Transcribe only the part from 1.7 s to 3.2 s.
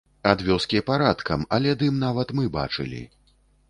дым нават мы бачылі.